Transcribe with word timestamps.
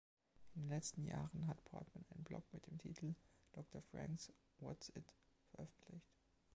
In 0.55 0.63
den 0.63 0.69
letzten 0.69 1.03
Jahren 1.05 1.45
hat 1.45 1.63
Portman 1.65 2.03
einen 2.09 2.23
Blog 2.23 2.43
mit 2.53 2.65
dem 2.65 2.79
Titel 2.79 3.13
Doctor 3.51 3.83
Frank's 3.91 4.33
What‘s-It 4.59 5.13
veröffentlicht. 5.51 6.09